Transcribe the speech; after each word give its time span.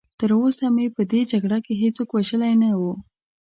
تراوسه 0.19 0.65
مې 0.75 0.85
په 0.95 1.01
دې 1.11 1.21
جګړه 1.31 1.57
کې 1.65 1.73
هېڅوک 1.81 2.09
وژلی 2.13 2.53
نه 2.61 2.69
و. 2.79 2.81